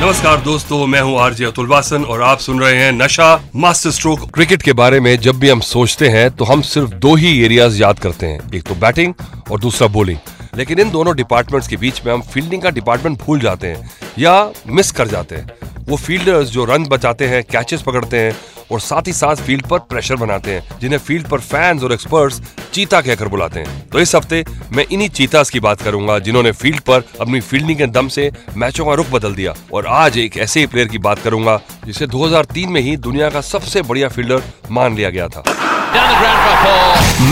नमस्कार 0.00 0.40
दोस्तों, 0.40 0.86
मैं 0.86 1.00
हूँ 1.00 1.18
आरजे 1.18 1.44
अतुल 1.44 1.66
वासन 1.66 2.02
और 2.04 2.22
आप 2.22 2.38
सुन 2.38 2.58
रहे 2.60 2.74
हैं 2.76 2.90
नशा 2.92 3.28
मास्टर 3.56 3.90
स्ट्रोक। 3.90 4.28
क्रिकेट 4.34 4.62
के 4.62 4.72
बारे 4.72 4.98
में 5.00 5.18
जब 5.20 5.38
भी 5.40 5.48
हम 5.50 5.60
सोचते 5.60 6.08
हैं 6.08 6.30
तो 6.30 6.44
हम 6.44 6.62
सिर्फ़ 6.62 6.90
दो 6.94 7.14
ही 7.14 7.44
एरियाज़ 7.44 7.80
याद 7.80 7.98
करते 7.98 8.26
हैं। 8.26 8.40
एक 8.54 8.62
तो 8.62 8.74
बैटिंग 8.74 9.14
और 9.50 9.60
दूसरा 9.60 9.88
बॉलिंग 9.88 10.18
लेकिन 10.56 10.80
इन 10.80 10.90
दोनों 10.90 11.14
डिपार्टमेंट्स 11.16 11.68
के 11.68 11.76
बीच 11.76 12.04
में 12.06 12.12
हम 12.12 12.22
फील्डिंग 12.24 12.62
का 12.62 12.70
डिपार्टमेंट 12.70 13.18
भूल 13.18 13.40
जाते 13.40 13.66
हैं 13.66 13.90
या 14.18 14.34
मिस 14.66 14.90
कर 14.90 15.08
जाते 15.08 15.36
हैं। 15.36 15.84
वो 15.88 15.96
फील्डर्स 15.96 16.48
जो 16.48 16.64
रन 16.64 16.84
बचाते 16.84 17.26
हैं 17.26 17.42
कैचेस 17.44 17.82
पकड़ते 17.82 18.18
हैं 18.18 18.36
और 18.72 18.80
साथ 18.80 19.06
ही 19.06 19.12
साथ 19.12 19.36
फ़ील्ड 19.36 19.66
पर 19.66 19.78
प्रेशर 19.90 20.16
बनाते 20.16 20.50
हैं 20.50 20.78
जिन्हें 20.80 20.98
फ़ील्ड 20.98 21.28
पर 21.28 21.40
फैंस 21.40 21.82
और 21.82 21.92
एक्सपर्ट्स 21.92 22.40
चीता 22.72 23.00
कहकर 23.00 23.28
बुलाते 23.28 23.60
हैं। 23.60 23.88
तो 23.88 24.00
इस 24.00 24.14
हफ़्ते 24.14 24.44
मैं 24.72 24.84
इन्हीं 24.92 25.08
चीतास 25.08 25.50
की 25.50 25.60
बात 25.60 25.80
करूँगा 25.82 26.18
जिन्होंने 26.18 26.52
फ़ील्ड 26.52 26.80
पर 26.80 27.02
अपनी 27.20 27.40
फील्डिंग 27.40 27.78
के 27.78 27.86
दम 27.88 28.08
से 28.08 28.30
मैचों 28.56 28.86
का 28.86 28.94
रुख 28.94 29.10
बदल 29.10 29.34
दिया। 29.34 29.54
और 29.72 29.86
आज 29.86 30.18
एक 30.18 30.36
ऐसे 30.38 30.60
ही 30.60 30.66
प्लेयर 30.66 30.88
की 30.88 30.98
बात 30.98 31.18
करूँगा 31.18 31.60
जिसे 31.86 32.06
2003 32.06 32.68
में 32.68 32.80
ही 32.80 32.96
दुनिया 32.98 33.30
का 33.30 33.40
सबसे 33.42 33.82
बढ़िया 33.82 34.08
फील्डर 34.08 34.42
मान 34.70 34.96
लिया 34.96 35.10
गया 35.10 35.28
था। 35.28 35.42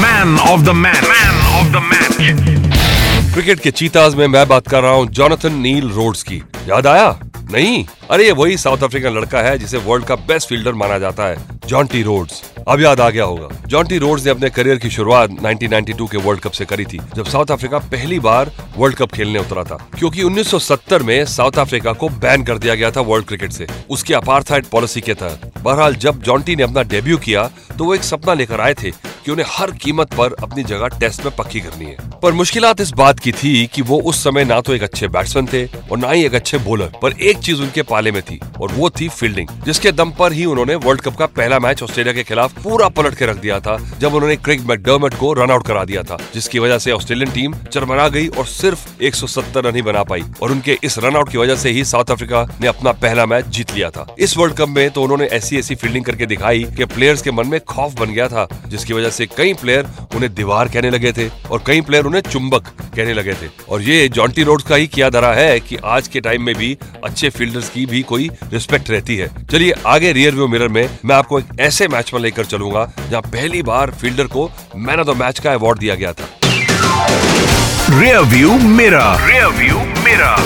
Man 0.01 0.39
of 0.41 0.61
the 0.61 0.75
man 0.77 1.05
man 1.05 1.47
of 1.59 1.73
the 1.73 1.83
match 1.83 3.33
cricket 3.35 3.61
के 3.61 3.71
चीताज 3.71 4.15
में 4.15 4.27
मैं 4.27 4.47
बात 4.49 4.69
कर 4.69 4.83
रहा 4.83 4.93
हूँ 4.93 5.07
जॉनथन 5.11 5.55
नील 5.61 5.91
रोड्स 5.91 6.23
की। 6.23 6.43
याद 6.69 6.87
आया? 6.87 7.09
नहीं? 7.51 7.87
अरे, 8.11 8.25
ये 8.25 8.33
वही 8.33 8.57
साउथ 8.57 8.79
अफ्रीकन 8.79 9.11
लड़का 9.11 9.41
है 9.41 9.59
जिसे 9.59 9.77
वर्ल्ड 9.77 10.07
का 10.07 10.15
बेस्ट 10.15 10.49
फील्डर 10.49 10.73
माना 10.73 10.99
जाता 10.99 11.25
है 11.25 11.37
जॉन्टी 11.67 12.03
रोड्स 12.03 12.53
अब 12.69 12.81
याद 12.81 13.01
आ 13.01 13.11
गया 13.11 13.25
होगा 13.25 13.49
जॉन्टी 13.67 13.99
रोड्स 13.99 14.25
ने 14.25 14.31
अपने 14.31 14.51
करियर 14.51 14.77
की 14.77 14.91
शुरुआत 14.91 15.31
1992 15.31 16.09
के 16.11 16.19
वर्ल्ड 16.19 16.41
कप 16.41 16.51
से 16.51 16.65
करी 16.65 16.85
थी, 16.85 17.01
जब 17.17 17.25
साउथ 17.25 17.47
अफ्रीका 17.51 17.79
पहली 17.79 18.21
बार 18.21 18.53
वर्ल्ड 18.77 18.97
कप 18.97 19.13
खेलने 19.13 19.39
उतरा 19.39 19.65
था। 19.65 19.89
क्योंकि 19.99 20.23
1970 20.23 21.03
में 21.03 21.25
साउथ 21.25 21.53
अफ्रीका 21.53 21.93
को 21.93 22.09
बैन 22.09 22.45
कर 22.45 22.59
दिया 22.59 22.75
गया 22.75 22.91
था 22.91 23.01
वर्ल्ड 23.01 23.27
क्रिकेट 23.27 23.53
से। 23.53 23.67
उसकी 23.91 24.15
अपार्थाइड 24.15 24.65
पॉलिसी 24.65 25.01
के 25.01 25.15
तहत। 25.15 25.54
बहरहाल 25.65 25.95
जब 25.97 26.23
जॉन्टी 26.23 26.57
ने 26.57 26.63
अपना 26.63 26.83
डेब्यू 26.85 27.19
किया 27.19 27.51
तो 27.79 27.85
वो 27.85 27.95
एक 27.95 28.03
सपना 28.03 28.35
लेकर 28.35 28.61
आए 28.61 28.75
थे 28.75 28.91
कि 29.25 29.31
उन्हें 29.33 29.47
हर 29.51 29.71
कीमत 29.75 30.13
पर 30.15 30.35
अपनी 30.43 30.63
जगह 30.65 30.89
टेस्ट 31.01 31.25
में 31.25 31.35
पक्की 31.37 31.61
करनी 31.61 31.85
है। 31.85 31.97
पर 32.23 32.33
मुश्किलात 32.33 32.81
इस 32.81 32.91
बात 32.93 33.19
की 33.19 33.33
थी 33.33 33.67
कि 33.67 33.83
वो 33.83 34.01
उस 34.01 34.23
समय 34.25 34.45
ना 34.45 34.61
तो 34.61 34.75
एक 34.75 34.83
अच्छे 34.83 35.09
बैट्समैन 35.09 35.47
थे 35.47 35.65
और 35.91 35.99
ना 35.99 36.11
ही 36.11 36.25
एक 36.25 36.35
अच्छे 36.35 36.59
बॉलर 36.59 36.93
पर 37.03 37.13
एक 37.21 37.39
चीज़ 37.39 37.63
उनके 37.63 37.83
पाले 37.83 38.13
में 38.13 38.21
थी, 38.23 38.39
और 38.61 38.73
वो 38.73 38.91
थी 38.91 39.09
फील्डिंग 39.09 39.49
जिसके 39.65 39.93
दम 39.93 40.11
पर 40.11 40.33
ही 40.33 40.45
उन्होंने 40.45 40.75
वर्ल्ड 40.77 41.01
कप 41.01 41.17
का 41.17 41.27
पहला 41.29 41.59
मैच 41.59 41.83
ऑस्ट्रेलिया 41.83 42.15
के 42.15 42.23
खिलाफ 42.25 42.63
पूरा 42.63 42.89
पलट 42.89 43.15
के 43.15 43.27
रख 43.27 43.37
दिया 43.37 43.59
था, 43.61 43.77
जब 44.01 44.15
उन्होंने 44.15 44.37
क्रिक 44.37 44.61
मैकडर्मट 44.61 45.15
को 45.15 45.33
रन 45.33 45.51
आउट 45.51 45.67
करा 45.67 45.85
दिया 45.85 46.03
था, 46.03 46.19
जिसकी 46.35 46.59
वजह 46.59 46.79
से 46.79 46.93
ऑस्ट्रेलियन 46.93 47.33
टीम 47.33 47.55
चरमरा 47.65 48.09
गई 48.09 48.29
और 48.29 48.47
सिर्फ़ 48.47 48.87
170 49.03 49.65
रन 49.67 49.75
ही 49.75 49.83
बना 49.83 50.03
पाई, 50.03 50.23
और 50.43 50.53
उनके 50.53 50.79
इस 50.85 50.99
रन 50.99 51.17
आउट 51.17 51.31
की 51.31 51.39
वजह 51.39 51.57
से 51.57 51.71
ही 51.71 51.85
साउथ 51.85 52.11
अफ्रीका 52.11 52.47
ने 52.61 52.67
अपना 52.67 52.93
पहला 52.93 53.27
मैच 53.27 53.47
जीत 53.49 53.75
लिया 53.75 53.91
था। 53.91 54.07
इस 54.19 54.37
वर्ल्ड 54.37 54.57
कप 54.57 54.69
में 54.69 54.91
तो 54.91 55.03
उन्होंने 55.03 55.27
ऐसी 55.33 55.54
ऐसी 55.55 55.65
ऐसी 55.65 55.75
फील्डिंग 55.75 56.05
करके 56.05 56.27
दिखाई 56.27 56.65
कि 56.77 56.85
प्लेयर्स 56.85 57.23
के 57.23 57.31
मन 57.31 57.47
में 57.47 57.61
खौफ 57.61 57.93
बन 57.93 58.11
गया 58.11 58.29
था 58.29 58.47
जिसकी 58.67 58.93
वजह 58.93 59.11
से 59.11 59.27
कई 59.27 59.55
प्लेयर 59.55 59.87
उन्हें 60.15 60.35
दीवार 60.35 60.69
कहने 60.69 60.91
लगे 60.91 61.13
थे 61.13 61.29
और 61.51 61.63
कई 61.67 61.81
प्लेयर 61.81 62.05
उन्हें 62.05 62.21
चुंबक 62.21 62.67
कहने 62.97 63.15
लगे 63.15 63.33
थे। 63.33 63.49
और 63.69 63.83
ये 63.83 64.09
जॉन्टी 64.09 64.43
रोड्स 64.43 64.65
का 64.65 64.77
ही 64.77 64.87
किया 64.87 65.11
धरा 65.11 65.33
है 65.33 65.61
कि 65.61 65.77
आज 65.85 66.09
के 66.09 66.21
टाइम 66.21 66.43
में 66.43 66.55
भी 66.55 66.79
अच्छे 67.05 67.31
फील्डर्स 67.31 67.69
की 67.69 67.87
भी 67.87 68.03
कोई 68.03 68.31
रिस्पेक्ट 68.53 68.91
रहती 68.91 69.17
है। 69.17 69.31
चलिए 69.53 69.75
आगे 69.87 70.13
रियर 70.13 70.35
व्यू 70.35 70.49
मिरर 70.49 70.69
में 70.69 70.99
मैं 71.05 71.17
आपको 71.17 71.39
एक 71.39 71.61
ऐसे 71.61 71.89
मैच 71.89 72.15
में 72.15 72.21
लेकर 72.21 72.45
चलूँगा 72.45 72.93
जहाँ 73.11 73.23
पहली 73.23 73.63
बार 73.63 73.91
फील्डर 73.91 74.27
को 74.27 74.51
मैन 74.77 75.01
ऑफ़ 75.01 75.07
द 75.07 75.11
मैच 75.11 75.39
का 75.39 75.53
अवार्ड 75.53 75.79
दिया 75.79 75.95
गया 75.95 76.13
था। 76.13 76.29
रियर 77.91 78.19
व्यू 78.19 78.59
मेरा 78.59 79.17
रियर 79.27 79.47
व्यू 79.47 79.79
मेरा 80.05 80.37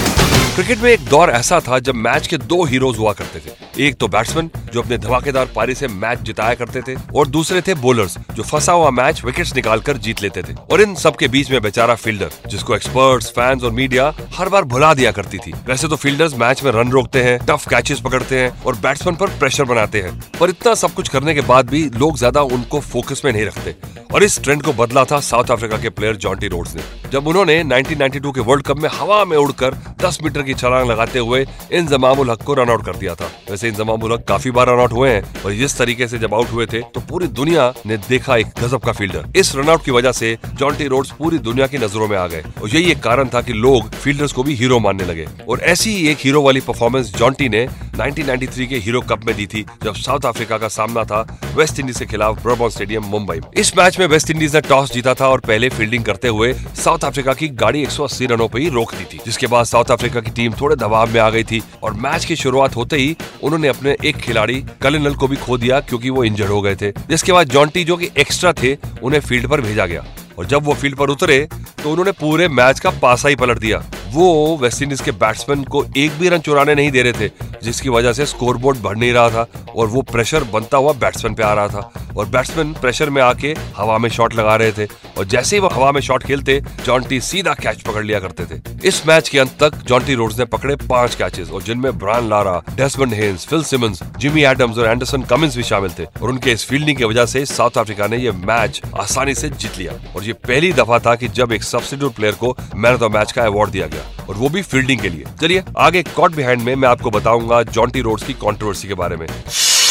क्रिकेट 0.55 0.79
में 0.79 0.91
एक 0.91 1.01
दौर 1.01 1.31
ऐसा 1.31 1.61
था 1.61 1.79
जब 1.79 1.95
मैच 1.95 2.27
के 2.27 2.37
दो 2.37 2.65
हीरोज 2.65 2.99
हुआ 2.99 3.13
करते 3.13 3.39
थे। 3.39 3.68
एक 3.81 3.97
तो 3.97 4.07
बैट्समैन 4.09 4.51
जो 4.73 4.83
अपने 4.83 4.97
धमाकेदार 4.99 5.47
पारी 5.57 5.75
से 5.75 5.89
मैच 5.89 6.21
जिताया 6.21 6.55
करते 6.55 6.81
थे 6.83 6.95
और 7.15 7.29
दूसरे 7.29 7.61
थे 7.63 7.75
बोलर्स 7.77 8.17
जो 8.35 8.43
फंसा 8.43 8.73
हुआ 8.73 8.91
मैच 8.93 9.23
विकेट्स 9.25 9.55
निकालकर 9.57 9.97
जीत 9.99 10.23
लेते 10.23 10.43
थे। 10.43 10.55
और 10.73 10.81
इन 10.81 10.95
सबके 10.97 11.29
बीच 11.29 11.51
में 11.51 11.61
बेचारा 11.63 11.95
फील्डर 11.97 12.31
जिसको 12.51 12.75
एक्सपर्ट्स 12.77 13.31
फैंस 13.31 13.63
और 13.63 13.71
मीडिया 13.73 14.13
हर 14.35 14.49
बार 14.49 14.65
भुला 14.65 14.93
दिया 14.95 15.13
करती 15.13 15.39
थी। 15.39 15.53
वैसे 15.69 15.89
तो 15.89 15.97
फील्डर्स 15.97 16.35
मैच 16.39 16.63
में 16.65 16.71
रन 16.73 16.91
रोकते 16.93 17.23
हैं 17.23 17.39
टफ 17.47 17.69
कैचेस 17.71 18.01
पकड़ते 18.01 18.41
हैं 18.41 18.51
और 18.63 18.77
बैट्समैन 18.79 19.17
पर 19.17 19.39
प्रेशर 19.39 19.65
बनाते 19.65 20.01
हैं। 20.03 20.19
पर 20.41 20.51
इतना 20.51 20.75
सब 20.77 20.95
कुछ 20.95 21.09
करने 21.09 21.35
के 21.35 21.41
बाद 21.43 21.71
भी 21.71 21.85
लोग 21.97 22.19
ज़्यादा 22.19 22.43
उनको 22.43 22.81
फोकस 22.83 23.23
में 23.25 23.33
नहीं 23.33 23.45
रखते। 23.45 23.75
और 24.15 24.23
इस 24.25 24.41
ट्रेंड 24.43 24.63
को 24.63 24.73
बदला 24.75 25.05
था 25.05 25.21
साउथ 25.23 25.51
अफ्रीका 25.51 25.79
के 25.79 25.89
प्लेयर 25.91 26.17
जॉन्टी 26.19 26.49
रोड्स 26.49 26.75
ने। 26.77 26.83
जब 27.13 27.27
उन्होंने 27.27 27.63
1992 27.65 28.33
के 28.35 28.41
वर्ल्ड 28.41 28.67
कप 28.67 28.79
में 28.79 28.89
हवा 28.93 29.25
में 29.25 29.37
उड़कर 29.37 29.75
10 30.01 30.19
मीटर 30.23 30.43
की 30.43 30.55
छलांग 30.55 30.91
लगाते 30.91 31.19
हुए 31.19 31.47
इन 31.73 31.87
जमामुल 31.87 32.31
हक 32.31 32.43
को 32.43 32.55
रन 32.55 32.71
आउट 32.71 32.85
कर 32.87 32.97
दिया 32.97 33.15
था। 33.15 33.31
वैसे 33.51 33.69
इन 33.69 33.75
जमामुल 33.75 34.13
हक 34.13 34.25
काफ़ी 34.29 34.51
बार 34.51 34.69
रन 34.69 34.81
आउट 34.81 34.93
हुए 34.93 35.11
हैं 35.11 35.43
और 35.43 35.53
जिस 35.53 35.77
तरीके 35.79 36.09
से 36.09 36.19
जब 36.19 36.35
आउट 36.35 36.51
हुए 36.51 36.67
थे 36.67 36.81
तो 36.95 37.01
पूरी 37.01 37.27
दुनिया 37.39 37.73
ने 37.87 37.97
देखा 38.09 38.37
एक 38.37 38.47
गजब 38.61 38.81
का 38.81 38.93
फील्डर 38.93 39.33
इस 39.37 39.55
रन 39.57 39.69
आउट 39.69 39.85
की 39.85 39.91
वजह 39.91 40.13
से 40.13 40.37
जॉन्टी 40.55 40.87
रोड्स 40.87 41.11
पूरी 41.11 41.39
दुनिया 41.41 41.67
की 41.67 41.79
नज़रों 41.79 42.09
में 42.09 42.17
आ 42.19 42.27
गए 42.27 42.45
और 42.63 42.69
यही 42.69 42.91
एक 42.93 43.03
कारण 43.03 43.29
था 43.35 43.43
की 43.43 43.53
लोग 43.53 43.91
फील्डर्स 43.95 44.33
को 44.33 44.43
भी 44.43 44.55
हीरो 44.55 44.79
मानने 44.79 45.05
लगे। 45.05 45.27
और 45.49 45.61
ऐसी 45.65 45.91
ही 45.91 46.09
एक 46.09 46.19
हीरो 46.21 46.43
वाली 46.43 46.61
परफॉर्मेंस 46.61 47.15
जॉन्टी 47.17 47.49
ने 47.49 47.67
1993 47.99 48.67
के 48.67 48.77
हीरो 48.77 49.01
कप 49.01 49.25
में 49.25 49.35
दी 49.37 49.47
थी, 49.47 49.65
जब 49.85 49.95
साउथ 49.95 50.27
अफ्रीका 50.27 50.59
का 50.59 50.69
सामना 50.69 51.03
था 51.05 51.21
वेस्ट 51.55 51.79
इंडीज 51.81 51.99
के 51.99 52.07
खिलाफ 52.07 52.43
ब्रबॉन 52.43 52.71
स्टेडियम, 52.71 53.05
मुंबई। 53.05 53.41
इस 53.57 53.77
मैच 53.79 53.99
में 53.99 54.07
वेस्ट 54.07 54.31
इंडीज 54.31 54.55
ने 54.55 54.61
टॉस 54.61 54.93
जीता 54.93 55.15
था 55.15 55.29
और 55.29 55.41
पहले 55.41 55.69
फील्डिंग 55.69 56.05
करते 56.05 56.29
हुए 56.29 56.53
साउथ 56.77 57.05
अफ्रीका 57.05 57.33
की 57.33 57.49
गाड़ी 57.63 57.83
180 57.83 58.27
रनों 58.27 58.49
पर 58.49 58.59
ही 58.59 58.69
रोक 58.69 58.95
दी 58.95 59.05
थी। 59.05 59.21
जिसके 59.27 59.47
बाद 59.47 59.65
साउथ 59.67 59.91
अफ्रीका 59.91 60.21
की 60.21 60.31
टीम 60.31 60.53
थोड़े 60.61 60.77
दबाव 60.77 61.13
में 61.13 61.21
आ 61.21 61.29
गई 61.31 61.45
थी 61.45 61.63
और 61.83 61.95
मैच 61.97 62.25
की 62.25 62.37
शुरुआत 62.37 62.77
होते 62.77 62.97
ही 62.97 63.17
उन्होंने 63.43 63.69
अपने 63.69 63.97
एक 64.05 64.17
खिलाड़ी 64.17 64.65
कलिनल 64.83 65.15
को 65.15 65.29
भी 65.29 65.37
खो 65.37 65.59
दिया 65.59 65.81
क्योंकि 65.81 66.11
वो 66.11 66.25
इंजर्ड 66.25 66.51
हो 66.51 66.63
गए 66.63 66.77
थे। 66.77 66.91
जिसके 67.09 67.33
बाद 67.33 67.49
जॉन्टी 67.49 67.85
जो 67.85 67.97
की 67.97 68.11
एक्स्ट्रा 68.19 68.53
थे, 68.53 68.77
उन्हें 69.03 69.21
फ़ील्ड 69.21 69.49
पर 69.49 69.61
भेजा 69.61 69.87
गया 69.87 70.05
और 70.39 70.47
जब 70.47 70.65
वो 70.65 70.75
फ़ील्ड 70.75 70.97
पर 70.97 71.11
उतरे 71.11 71.49
तो 71.83 71.91
उन्होंने 71.91 72.13
पूरे 72.13 72.49
मैच 72.49 72.81
का 72.81 72.91
पासा 73.03 73.29
ही 73.29 73.37
पलट 73.37 73.59
दिया। 73.59 73.85
वो 74.09 74.57
वेस्टइंडीज 74.57 75.01
के 75.01 75.11
बैट्समैन 75.13 75.65
को 75.65 75.85
एक 75.97 76.13
भी 76.13 76.29
रन 76.29 76.39
चुराने 76.39 76.75
नहीं 76.75 76.91
दे 76.91 77.03
रहे 77.03 77.13
थे, 77.13 77.31
जिसकी 77.63 77.89
वजह 77.89 78.13
से 78.13 78.27
स्कोरबोर्ड 78.27 78.79
बढ़ 78.79 78.97
नहीं 78.99 79.13
रहा 79.13 79.31
था 79.31 79.47
और 79.77 79.87
वो 79.87 80.03
प्रेशर 80.03 80.45
बनता 80.45 80.77
हुआ 80.77 80.93
बैट्समैन 80.93 81.35
पे 81.35 81.43
आ 81.43 81.53
रहा 81.55 81.69
था। 81.69 82.08
और 82.19 82.27
बैट्समैन 82.27 82.73
प्रेशर 82.73 83.11
में 83.11 83.21
आके 83.23 83.55
हवा 83.77 83.99
में 83.99 84.09
शॉट 84.11 84.35
लगा 84.35 84.57
रहे 84.57 84.73
थे। 84.73 84.85
और 85.19 85.25
जैसे 85.25 85.57
ही 85.57 85.61
वो 85.61 85.69
हवा 85.69 85.93
में 85.93 86.01
शॉट 86.01 86.23
खेलते 86.23 86.61
जॉन्टी 86.87 87.21
सीधा 87.21 87.55
कैच 87.55 87.83
पकड़ 87.83 88.05
लिया 88.05 88.21
करते 88.21 88.45
थे। 88.45 88.61
इस 88.89 89.07
मैच 89.07 89.29
के 89.29 89.39
अंत 89.39 89.57
तक 89.63 89.75
जॉन्टी 89.87 90.15
रोड्स 90.15 90.39
ने 90.39 90.45
पकड़े 90.47 90.77
पाँच 90.89 91.15
कैचेस 91.15 91.51
और 91.51 91.63
जिनमें 91.63 91.99
Brian 91.99 92.29
Lara 92.31 92.61
Desmond 92.71 93.15
Haynes 93.15 93.47
Phil 93.47 93.63
Simmons 93.65 94.03
Jimmy 94.19 94.43
Adams 94.43 94.79
और 94.79 94.87
एंडरसन 94.87 95.23
कमिंस 95.23 95.57
भी 95.57 95.63
शामिल 95.63 95.91
थे। 95.99 96.05
और 96.05 96.29
उनके 96.29 96.53
इस 96.53 96.65
फील्डिंग 96.65 96.97
की 96.99 97.05
वजह 97.05 97.27
से 97.27 97.45
साउथ 97.47 97.79
अफ्रीका 97.79 98.07
ने 98.07 98.17
यह 98.17 98.33
मैच 98.47 98.81
आसानी 99.01 99.35
से 99.35 99.49
जीत 99.51 99.79
लिया। 99.79 99.93
और 100.17 100.25
ये 100.25 100.33
पहली 100.33 100.73
दफ़ा 100.73 100.99
था 100.99 101.15
कि 101.15 101.29
जब 101.29 101.53
एक 101.53 101.63
सब्सिट्यूट 101.63 102.15
प्लेयर 102.15 102.35
को 102.35 102.57
मैन 102.75 102.95
ऑफ़ 102.95 103.01
द 103.01 103.15
मैच 103.17 103.33
का 103.33 103.43
अवार्ड 103.43 103.71
दिया 103.71 103.87
गया। 103.87 104.27
और 104.29 104.35
वो 104.35 104.49
भी 104.49 104.63
फील्डिंग 104.63 105.01
के 105.01 105.09
लिए। 105.09 105.25
चलिए 105.41 105.63
आगे 105.79 106.03
कॉट 106.03 106.35
बिहाइंड 106.35 106.63
में 106.63 106.75
मैं 106.75 106.89
आपको 106.89 107.11
बताऊँगा 107.11 107.63
जॉन्टी 107.63 108.01
रोड्स 108.01 108.23
की 108.23 108.33
कंट्रोवर्सी 108.33 108.89
के 108.89 108.95
बारे 108.95 109.17
में। 109.17 109.27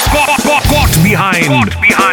Caught 0.10 0.98
behind 1.04 1.74
behind 1.74 2.07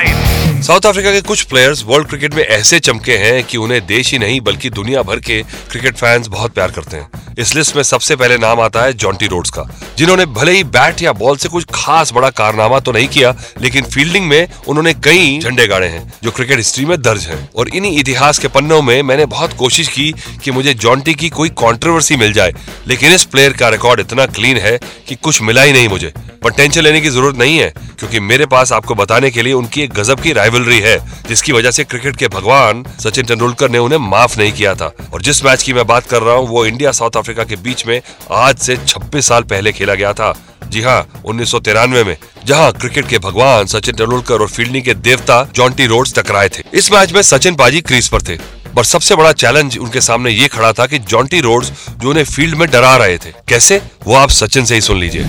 South 0.65 0.87
Africa 0.87 1.11
के 1.13 1.21
कुछ 1.21 1.43
प्लेयर्स 1.43 1.83
वर्ल्ड 1.85 2.09
क्रिकेट 2.09 2.35
में 2.35 2.43
ऐसे 2.43 2.79
चमके 2.81 3.17
हैं 3.17 3.45
कि 3.45 3.57
उन्हें 3.57 3.87
देश 3.87 4.13
ही 4.13 4.19
नहीं, 4.19 4.41
बल्कि 4.41 4.71
दुनिया 4.71 5.03
भर 5.03 5.21
के 5.21 5.43
क्रिकेट 5.43 5.97
फैंस 5.97 6.27
बहुत 6.27 6.55
प्यार 6.55 6.71
करते 6.71 6.97
हैं। 6.97 7.24
इस 7.39 7.55
लिस्ट 7.55 7.77
में 7.77 7.83
सबसे 7.83 8.17
पहले 8.17 8.37
नाम 8.39 8.61
आता 8.61 8.83
है 8.83 8.93
जॉन्टी 8.93 9.27
रोड्स 9.27 9.51
का, 9.51 9.63
जिन्होंने 9.99 10.27
भले 10.27 10.53
ही 10.53 10.65
बैट 10.67 11.03
या 11.03 11.13
बॉल 11.13 11.37
से 11.37 11.49
कुछ 11.49 11.65
खास 11.75 12.13
बड़ा 12.13 12.31
कारनामा 12.31 12.79
तो 12.81 12.93
नहीं 12.93 13.09
किया, 13.09 13.35
लेकिन 13.61 13.85
फील्डिंग 13.85 14.27
में 14.29 14.49
उन्होंने 14.69 14.93
कई 14.95 15.39
झंडे 15.41 15.67
गाड़े 15.67 15.87
हैं, 15.87 16.13
जो 16.25 16.31
क्रिकेट 16.31 16.59
हिस्ट्री 16.59 16.85
में 16.85 17.01
दर्ज 17.03 17.27
हैं। 17.27 17.49
और 17.57 17.69
इन्हीं 17.69 17.99
इतिहास 18.01 18.39
के 18.39 18.49
पन्नों 18.49 18.81
में 18.83 19.03
मैंने 19.03 19.27
बहुत 19.27 19.53
कोशिश 19.53 19.89
की 19.89 20.13
कि 20.45 20.51
मुझे 20.51 20.75
जॉन्टी 20.77 21.15
की 21.15 21.31
कोई 21.31 21.49
कॉन्ट्रोवर्सी 21.57 22.17
मिल 22.17 22.33
जाए, 22.33 22.53
लेकिन 22.87 23.13
इस 23.13 23.25
प्लेयर 23.25 23.53
का 23.53 23.69
रिकॉर्ड 23.69 24.01
इतना 24.01 24.27
क्लीन 24.29 24.59
है 24.59 24.79
कि 25.09 25.15
कुछ 25.15 25.43
मिला 25.43 25.63
ही 25.63 25.73
नहीं 25.73 25.89
मुझे। 25.89 26.13
पर 26.43 26.51
टेंशन 26.51 26.83
लेने 26.83 27.01
की 27.01 27.09
ज़रूरत 27.09 27.37
नहीं 27.37 27.59
है, 27.59 27.69
क्योंकि 27.99 28.21
मेरे 28.21 28.47
पास 28.47 28.73
आपको 28.73 28.95
बताने 28.95 29.31
के 29.31 29.43
लिए 29.43 29.53
उनकी 29.53 29.83
एक 29.83 29.93
गजब 29.93 30.21
की 30.21 30.33
राइवलरी 30.33 30.81
है, 30.81 30.97
जिसकी 31.29 31.53
वजह 31.53 31.71
से 31.71 31.85
क्रिकेट 31.85 32.17
के 32.17 32.29
भगवान 32.29 32.85
सचिन 33.01 33.27
तेंदुलकर 33.27 33.71
ने 33.71 33.79
उन्हें 33.79 33.99
माफ़ 34.01 34.39
नहीं 34.39 34.53
किया 34.53 34.75
था। 34.75 34.93
और 35.13 35.23
जिस 35.23 35.45
मैच 35.45 35.63
की 35.63 35.73
मैं 35.73 35.87
बात 35.87 36.07
कर 36.07 36.23
रहा 36.23 36.35
हूँ, 36.35 36.49
वो 36.49 36.65
इंडिया 36.67 36.93
साउथ 36.93 37.17
अफ्रीका 37.25 37.45
के 37.45 37.57
बीच 37.57 37.87
में 37.87 38.03
आज 38.31 38.59
से 38.59 38.77
26 38.77 39.29
साल 39.29 39.43
पहले 39.43 39.73
खेला 39.73 39.95
गया 39.95 40.13
था। 40.13 40.33
जी 40.69 40.83
हाँ 40.83 41.23
उन्नीस 41.25 41.51
सौ 41.51 41.59
तिरानवे 41.59 42.05
में 42.05 42.17
जहाँ 42.45 42.73
क्रिकेट 42.73 43.09
के 43.09 43.19
भगवान 43.19 43.67
सचिन 43.67 43.95
तेंदुलकर 43.95 44.41
और 44.41 44.49
फील्डिंग 44.49 44.85
के 44.85 44.95
देवता 44.95 45.49
जॉन्टी 45.55 45.87
रोड्स 45.87 46.15
टकराए 46.19 46.49
थे। 46.49 46.63
इस 46.75 46.93
मैच 46.93 47.13
में 47.13 47.23
सचिन 47.23 47.57
पाजी 47.57 47.81
क्रीज 47.81 48.09
पर 48.09 48.23
थे 48.23 48.37
पर 48.77 48.85
सबसे 48.85 49.17
बड़ा 49.17 49.33
चैलेंज 49.33 49.79
उनके 49.79 50.01
सामने 50.01 50.31
ये 50.31 50.49
खड़ा 50.49 50.73
था 50.73 50.87
कि 50.87 50.99
जॉन्टी 50.99 51.41
रोड्स 51.41 51.91
जो 51.99 52.11
उन्हें 52.11 52.25
फ़ील्ड 52.25 52.55
में 52.55 52.71
डरा 52.71 52.97
रहे 52.97 53.19
थे। 53.19 53.33
कैसे? 53.49 53.83
वो 54.05 54.15
आप 54.15 54.31
सचिन 54.31 54.65
से 54.65 54.75
ही 54.75 54.81
सुन 54.81 54.99
लीजिए। 54.99 55.25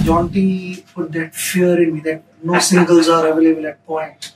point, 3.89 4.31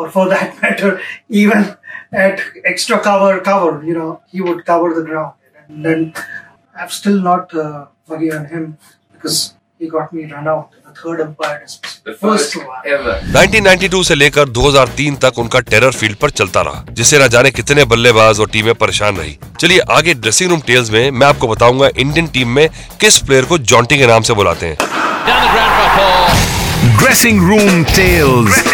or 0.00 0.08
for 0.16 0.28
that 0.32 0.48
matter, 0.64 0.90
even 1.34 1.64
at 2.14 2.40
extra 2.72 2.96
cover, 3.06 3.32
cover, 3.48 3.72
you 3.90 3.96
know, 4.00 4.12
he 4.34 4.42
would 4.46 4.62
cover 4.70 4.90
the 4.98 5.04
ground. 5.10 5.30
And 5.68 5.86
then 5.86 6.04
I've 6.76 6.92
still 6.92 7.20
not 7.22 7.54
uh, 7.54 7.86
forgiven 8.08 8.46
him 8.46 8.78
because 9.12 9.54
he 9.78 9.88
got 9.88 10.12
me 10.12 10.24
run 10.32 10.48
out. 10.48 10.70
The 10.86 11.00
third 11.00 11.20
umpire, 11.20 11.66
The 12.04 12.12
first 12.12 12.54
first 12.54 12.86
ever. 12.86 13.12
1992 13.34 14.02
से 14.04 14.14
लेकर 14.14 14.48
2003 14.48 15.16
तक 15.24 15.38
उनका 15.38 15.60
terror 15.60 15.90
field 15.90 16.16
पर 16.16 16.30
चलता 16.30 16.62
रहा 16.62 16.84
जिससे 16.90 17.18
न 17.18 17.28
जाने 17.28 17.50
कितने 17.50 17.84
बल्लेबाज 17.92 18.40
और 18.40 18.48
टीमें 18.48 18.74
परेशान 18.74 19.16
रही। 19.16 19.38
चलिए 19.60 19.78
आगे 19.90 20.14
ड्रेसिंग 20.14 20.50
रूम 20.50 20.60
टेल्स 20.60 20.90
में 20.90 21.10
मैं 21.10 21.26
आपको 21.26 21.48
बताऊँगा 21.48 21.88
इंडियन 21.98 22.26
टीम 22.26 22.48
में 22.48 22.68
किस 23.00 23.18
प्लेयर 23.18 23.44
को 23.44 23.58
जॉन्टी 23.58 23.98
के 23.98 24.06
नाम 24.06 24.22
से 24.22 24.34
बुलाते 24.34 24.66
हैं। 24.66 24.76
ड्रेसिंग 26.98 27.48
रूम 27.48 27.84
टेल्स 27.84 28.72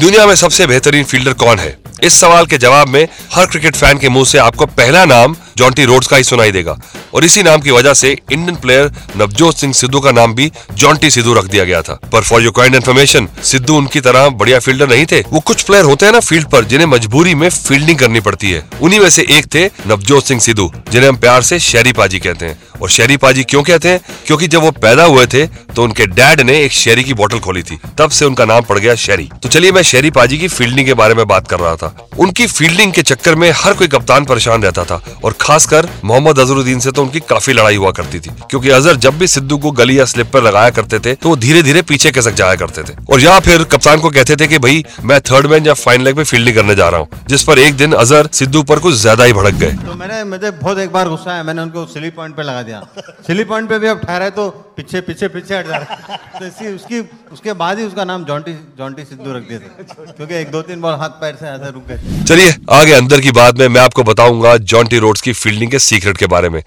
दुनिया 0.00 0.26
में 0.26 0.34
सबसे 0.34 0.66
बेहतरीन 0.66 1.04
फील्डर 1.04 1.32
कौन 1.32 1.58
है? 1.58 1.76
इस 2.04 2.20
सवाल 2.20 2.46
के 2.46 2.58
जवाब 2.58 2.88
में 2.88 3.06
हर 3.34 3.46
क्रिकेट 3.46 3.76
फ़ैन 3.76 3.98
के 3.98 4.08
मुँह 4.08 4.24
से 4.24 4.38
आपको 4.38 4.66
पहला 4.66 5.04
नाम 5.04 5.36
जॉन्टी 5.56 5.84
रोड्स 5.84 6.06
का 6.06 6.16
ही 6.16 6.24
सुनाई 6.24 6.52
देगा। 6.52 6.76
और 7.14 7.24
इसी 7.24 7.42
नाम 7.42 7.60
की 7.60 7.70
वजह 7.70 7.94
से 7.94 8.10
इंडियन 8.32 8.56
प्लेयर 8.56 8.90
नवजोत 9.16 9.56
सिंह 9.56 9.72
सिद्धू 9.72 10.00
का 10.00 10.12
नाम 10.12 10.34
भी 10.34 10.50
जॉन्टी 10.74 11.10
सिद्धू 11.10 11.34
रख 11.34 11.44
दिया 11.44 11.64
गया 11.64 11.82
था। 11.82 11.98
पर 12.12 12.22
for 12.22 12.42
your 12.42 12.52
kind 12.56 12.74
information 12.74 13.28
Sidhu 13.44 13.76
उनकी 13.76 14.00
तरह 14.00 14.28
बढ़िया 14.30 14.58
फील्डर 14.58 14.88
नहीं 14.88 15.06
थे। 15.06 15.20
वो 15.22 15.40
कुछ 15.40 15.62
प्लेयर 15.62 15.84
होते 15.84 16.06
हैं 16.06 16.12
ना 16.12 16.20
फ़ील्ड 16.20 16.48
पर, 16.48 16.64
जिन्हें 16.64 16.86
मजबूरी 16.86 17.34
में 17.34 17.48
फील्डिंग 17.48 17.98
करनी 17.98 18.20
पड़ती 18.20 18.50
है। 18.50 18.64
उन्हीं 18.82 19.00
में 19.00 19.10
से 19.10 19.26
एक 19.30 19.54
थे 19.54 19.66
नवजोत 19.86 20.24
सिंह 20.24 20.40
सिद्धू, 20.40 20.70
जिन्हें 20.92 21.08
हम 21.08 21.16
प्यार 21.16 21.42
से 21.42 21.58
शेरी 21.60 21.92
पाजी 21.92 22.18
कहते 22.18 22.46
हैं। 22.46 22.58
और 22.82 22.90
शेरी 22.90 23.16
पाजी 23.16 23.42
क्यों 23.44 23.62
कहते 23.62 23.88
हैं? 23.88 24.00
क्योंकि 24.26 24.46
जब 24.48 24.60
वो 24.60 24.70
पैदा 24.72 25.04
हुए 25.04 25.24
थे 25.26 25.46
तो 25.46 25.82
उनके 25.84 26.06
डैड 26.08 26.40
ने 26.40 26.58
एक 26.60 26.72
शेरी 26.72 27.02
की 27.04 27.14
बोतल 27.14 27.38
खोली 27.38 27.62
थी। 27.62 27.78
तब 27.98 28.10
से 28.10 28.24
उनका 28.24 28.44
नाम 28.44 28.62
पड़ 28.62 28.78
गया 28.78 28.94
शेरी 28.94 29.28
तो 29.42 29.48
चलिए 29.48 29.72
मैं 29.72 29.82
शेरी 29.82 30.10
पाजी 30.10 30.38
की 30.38 30.48
फील्डिंग 30.48 30.86
के 30.86 30.94
बारे 30.94 31.14
में 31.14 31.26
बात 31.26 31.48
कर 31.48 31.58
रहा 31.60 31.74
था। 31.76 31.94
उनकी 32.18 32.46
फील्डिंग 32.46 32.92
के 32.92 33.02
चक्कर 33.02 33.34
में 33.34 33.50
हर 33.56 33.74
कोई 33.74 33.88
कप्तान 33.88 34.24
परेशान 34.24 34.62
रहता 34.62 34.84
था। 34.84 35.02
और 35.24 35.34
खासकर 35.40 35.88
मोहम्मद 36.04 36.38
अजरुद्दीन 36.38 36.80
से 36.80 36.90
तो 36.90 36.99
उनकी 37.00 37.20
काफ़ी 37.28 37.52
लड़ाई 37.52 37.76
हुआ 37.76 37.90
करती 37.92 38.20
थी। 38.20 38.30
क्योंकि 38.50 38.70
अजहर 38.70 38.96
जब 38.98 39.18
भी 39.18 39.26
सिद्धू 39.28 39.58
को 39.58 39.70
गली 39.72 39.98
या 39.98 40.04
स्लिप 40.06 40.30
पर 40.32 40.42
लगाया 40.42 40.70
करते 40.72 40.98
थे 40.98 41.14
तो 41.14 41.28
वो 41.28 41.36
धीरे 41.38 41.62
धीरे 41.62 41.82
पीछे 41.84 42.10
खसक 42.12 42.34
जाया 42.34 42.54
करते 42.56 42.82
थे। 42.82 42.96
और 43.12 43.20
या 43.20 43.38
फिर 43.40 43.64
कप्तान 43.66 44.00
को 44.00 44.10
कहते 44.10 44.36
थे 44.36 44.46
कि 44.48 44.58
भाई 44.60 44.84
मैं 45.02 45.20
थर्ड 45.22 45.46
मैन 45.46 45.66
या 45.66 45.74
फाइन 45.76 46.02
लेग 46.02 46.16
में 46.16 46.24
फील्डिंग 46.24 46.56
करने 46.56 46.74
जा 46.74 46.88
रहा 46.88 47.00
हूँ 47.00 47.24
जिस 47.28 47.42
पर 47.44 47.58
एक 47.58 47.76
दिन 47.76 47.92
अजहर 47.94 48.28
सिद्धू 48.34 48.62
पर 48.62 48.78
कुछ 48.80 48.94
ज़्यादा 48.96 49.24
ही 49.24 49.32
भड़क 49.32 49.54
गए। 49.56 49.70
तो 49.80 49.94
मैंने 49.94 50.22
मुझे 50.26 50.50
बहुत 50.52 50.78
एक 50.78 50.92
बार 50.92 51.08
गुस्सा 51.08 51.32
आया 51.32 51.42
मैंने 51.42 51.62
उनको 51.62 51.84
सिली 51.88 52.10
पॉइंट 52.12 52.36
पे 52.36 52.42
लगा 52.42 52.62
दिया। 52.62 52.82
सिली 53.26 53.44
पॉइंट 53.44 53.68
पे 53.68 53.78
भी 53.78 53.88
अब 53.88 54.00
ठहरा 54.00 54.28
तो 54.30 54.48
पीछे 54.76 55.00
पीछे 55.02 55.28
पीछे 55.28 55.56
हट 55.56 55.66
जा 55.66 55.76
रहा 55.76 55.96
है। 56.10 56.18
तो 56.38 56.46
इसी 56.46 56.74
उसकी 56.74 57.00
उसके 57.32 57.52
बाद 57.54 57.78
ही 57.78 57.84
उसका 57.84 58.04
नाम 58.04 58.24
जॉन्टी 58.24 58.52
जॉन्टी 58.78 59.04
सिद्धू 59.04 59.32
रख 59.32 59.48
दिए 59.48 59.58
थे। 59.58 59.84
क्योंकि 60.06 60.34
एक 60.34 60.50
दो 60.50 60.62
तीन 60.62 60.80
बॉल 60.80 60.94
हाथ 61.00 61.20
पैर 61.20 61.34
से 61.40 61.46
ऐसे 61.48 61.70
रुक 61.70 61.86
गए। 61.88 62.24
चलिए 62.24 62.54
आगे 62.72 62.92
अंदर 62.92 63.20
की 63.20 63.30
बात 63.32 63.58
में 63.58 63.66
मैं 63.68 63.80
आपको 63.80 64.02
बताऊँगा 64.04 64.56
जॉन्टी 64.72 64.98
रोड्स 64.98 65.20
की 65.20 65.32
फील्डिंग 65.34 65.70
के 65.70 65.78
सीक्रेट 65.80 66.16
के 66.16 66.26
बारे 66.28 66.48
में। 66.48 66.62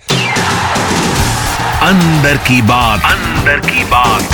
अंदर 1.83 2.37
की 2.37 2.61
बात। 2.61 3.01
अंदर 3.05 3.59
की 3.59 3.83
बात। 3.83 4.33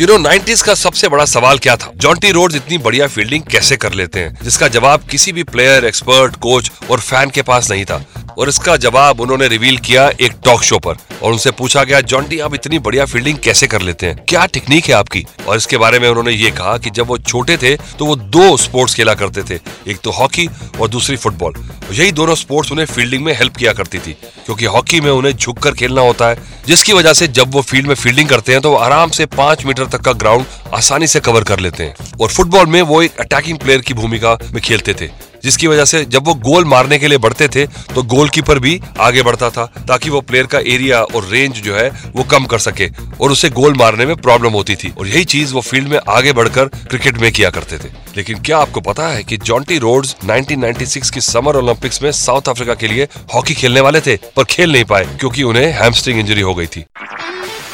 यू 0.00 0.06
नो 0.06 0.18
90s 0.18 0.62
का 0.62 0.74
सबसे 0.74 1.08
बड़ा 1.08 1.24
सवाल 1.24 1.58
क्या 1.58 1.76
था? 1.76 1.92
जॉन्टी 1.96 2.30
रोड्स 2.30 2.56
इतनी 2.56 2.78
बढ़िया 2.78 3.06
फील्डिंग 3.06 3.42
कैसे 3.42 3.76
कर 3.76 3.92
लेते 3.92 4.20
हैं? 4.20 4.38
जिसका 4.42 4.68
जवाब 4.68 5.02
किसी 5.10 5.32
भी 5.32 5.42
प्लेयर 5.42 5.84
एक्सपर्ट 5.84 6.36
कोच 6.36 6.72
और 6.90 7.00
फ़ैन 7.00 7.30
के 7.30 7.42
पास 7.42 7.70
नहीं 7.70 7.84
था। 7.84 8.04
और 8.38 8.48
इसका 8.48 8.76
जवाब 8.76 9.20
उन्होंने 9.20 9.48
रिवील 9.48 9.78
किया 9.78 10.10
एक 10.20 10.32
टॉक 10.44 10.62
शो 10.62 10.78
पर। 10.78 10.94
और 11.22 11.32
उनसे 11.32 11.50
पूछा 11.50 11.84
गया 11.84 12.00
जॉन्टी 12.00 12.40
आप 12.40 12.54
इतनी 12.54 12.78
बढ़िया 12.78 13.04
फील्डिंग 13.04 13.38
कैसे 13.38 13.66
कर 13.66 13.82
लेते 13.82 14.06
हैं? 14.06 14.16
क्या 14.28 14.46
टेक्निक 14.46 14.84
है 14.84 14.92
आपकी? 14.92 15.26
और 15.48 15.56
इसके 15.56 15.76
बारे 15.76 15.98
में 15.98 16.08
उन्होंने 16.08 16.30
ये 16.30 16.50
कहा 16.50 16.78
कि 16.78 16.90
जब 16.90 17.06
वो 17.06 17.18
छोटे 17.18 17.56
थे 17.56 17.76
तो 17.76 18.06
वो 18.06 18.16
दो 18.16 18.56
स्पोर्ट्स 18.56 18.94
खेला 18.94 19.14
करते 19.14 19.42
थे। 19.42 19.60
एक 19.90 19.98
तो 20.04 20.10
हॉकी 20.10 20.48
और 20.80 20.88
दूसरी 20.88 21.16
फुटबॉल 21.16 21.54
यही 21.92 22.12
दोनों 22.12 22.34
स्पोर्ट्स 22.34 22.72
उन्हें 22.72 22.86
फील्डिंग 22.86 23.24
में 23.24 23.38
हेल्प 23.38 23.56
किया 23.56 23.72
करती 23.72 23.98
थी। 23.98 24.16
क्योंकि 24.46 24.64
हॉकी 24.66 25.00
में 25.00 25.10
उन्हें 25.10 25.32
झुककर 25.32 25.74
खेलना 25.74 26.00
होता 26.00 26.28
है, 26.28 26.36
जिसकी 26.66 26.92
वजह 26.92 27.12
से 27.12 27.28
जब 27.28 27.52
वो 27.54 27.62
फ़ील्ड 27.62 27.86
में 27.88 27.94
फील्डिंग 27.94 28.28
करते 28.28 28.52
हैं 28.52 28.60
तो 28.60 28.70
वो 28.70 28.76
आराम 28.78 29.10
से 29.10 29.26
पाँच 29.28 29.64
मीटर 29.66 29.86
तक 29.86 30.00
का 30.00 30.12
ग्राउंड 30.14 30.46
आसानी 30.74 31.06
से 31.06 31.20
कवर 31.20 31.44
कर 31.44 31.60
लेते 31.60 31.84
हैं। 31.84 32.16
और 32.20 32.28
फुटबॉल 32.28 32.66
में 32.66 32.80
वो 32.84 33.02
एक 33.02 33.20
अटैकिंग 33.20 33.58
प्लेयर 33.58 33.80
की 33.80 33.94
भूमिका 33.94 34.38
में 34.44 34.60
खेलते 34.60 34.94
थे, 34.94 35.08
जिसकी 35.44 35.66
वजह 35.66 35.84
से 35.84 36.04
जब 36.06 36.26
वो 36.26 36.34
गोल 36.40 36.64
मारने 36.64 36.98
के 36.98 37.08
लिए 37.08 37.18
बढ़ते 37.18 37.48
थे 37.48 37.66
तो 37.94 38.02
गोलकीपर 38.04 38.58
भी 38.58 38.80
आगे 39.00 39.22
बढ़ता 39.22 39.50
था, 39.50 39.64
ताकि 39.88 40.10
वो 40.10 40.20
प्लेयर 40.20 40.46
का 40.46 40.58
एरिया 40.60 41.02
और 41.04 41.28
रेंज 41.28 41.60
जो 41.62 41.74
है, 41.74 41.88
वो 42.16 42.24
कम 42.24 42.44
कर 42.44 42.58
सके 42.60 42.88
और 43.20 43.32
उसे 43.32 43.50
गोल 43.50 43.74
मारने 43.76 44.06
में 44.06 44.14
प्रॉब्लम 44.18 44.52
होती 44.52 44.76
थी। 44.76 44.92
और 44.98 45.08
यही 45.08 45.24
चीज़ 45.26 45.54
वो 45.54 45.60
फ़ील्ड 45.62 45.88
में 45.88 45.98
आगे 46.08 46.32
बढ़कर 46.32 46.64
क्रिकेट 46.64 47.18
में 47.18 47.30
किया 47.32 47.50
करते 47.50 47.78
थे। 47.78 48.11
लेकिन 48.16 48.40
क्या 48.40 48.58
आपको 48.58 48.80
पता 48.82 49.08
है 49.08 49.22
कि 49.24 49.36
जॉन्टी 49.40 49.78
रोड्स 49.78 50.16
1996 50.24 51.10
की 51.10 51.20
समर 51.22 51.56
ओलंपिक्स 51.56 52.02
में 52.02 52.10
साउथ 52.12 52.48
अफ्रीका 52.48 52.74
के 52.74 52.88
लिए 52.88 53.08
हॉकी 53.34 53.54
खेलने 53.54 53.80
वाले 53.80 54.00
थे 54.00 54.16
पर 54.36 54.44
खेल 54.46 54.72
नहीं 54.72 54.84
पाए 54.84 55.04
क्योंकि 55.18 55.42
उन्हें 55.44 55.70
हैमस्ट्रिंग 55.72 56.18
इंजरी 56.20 56.40
हो 56.40 56.54
गई 56.54 56.66
थी 56.66 56.84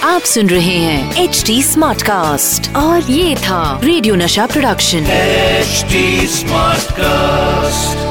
आप 0.04 0.22
सुन 0.24 0.48
रहे 0.48 0.76
हैं 0.76 1.24
एच 1.24 1.42
डी 1.46 1.62
स्मार्ट 1.64 2.02
कास्ट 2.02 2.74
और 2.76 3.10
ये 3.10 3.34
था 3.38 3.62
रेडियो 3.84 4.14
नशा 4.16 4.46
प्रोडक्शन 4.46 5.06
एच 5.10 5.84
स्मार्ट 6.30 6.88
Smartcast. 6.88 8.07